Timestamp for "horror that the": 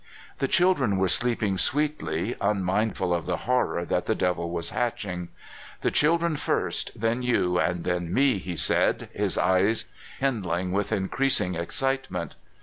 3.45-4.15